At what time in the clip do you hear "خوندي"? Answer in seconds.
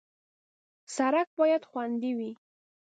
1.69-2.11